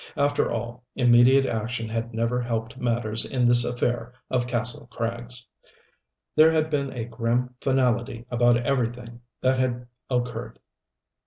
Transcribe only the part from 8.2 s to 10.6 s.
about everything that had occurred.